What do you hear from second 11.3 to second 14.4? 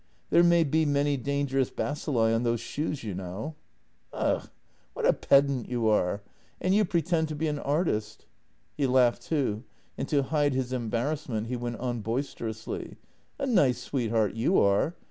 he went on boisterously: "A nice sweetheart